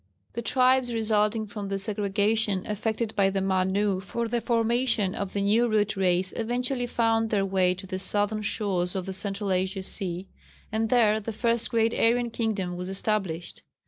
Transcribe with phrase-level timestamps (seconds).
[0.33, 5.43] The tribes resulting from the segregation effected by the Manu for the formation of the
[5.43, 9.83] new Root Race eventually found their way to the southern shores of the central Asian
[9.83, 10.27] sea,
[10.71, 13.61] and there the first great Aryan kingdom was established.